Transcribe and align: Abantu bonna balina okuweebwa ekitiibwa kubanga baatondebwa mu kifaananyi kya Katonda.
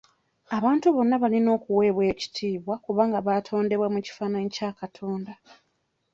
Abantu 0.57 0.87
bonna 0.95 1.15
balina 1.23 1.49
okuweebwa 1.57 2.03
ekitiibwa 2.13 2.75
kubanga 2.85 3.17
baatondebwa 3.27 3.87
mu 3.93 3.99
kifaananyi 4.05 4.49
kya 4.55 4.69
Katonda. 4.79 5.33